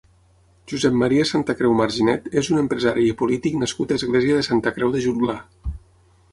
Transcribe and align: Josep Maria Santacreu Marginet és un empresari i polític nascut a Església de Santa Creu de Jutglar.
Josep 0.71 0.95
Maria 1.01 1.25
Santacreu 1.31 1.75
Marginet 1.81 2.25
és 2.43 2.49
un 2.55 2.63
empresari 2.63 3.05
i 3.11 3.13
polític 3.21 3.61
nascut 3.65 3.93
a 3.95 4.01
Església 4.01 4.41
de 4.41 4.51
Santa 4.51 4.77
Creu 4.79 4.95
de 4.99 5.07
Jutglar. 5.09 5.41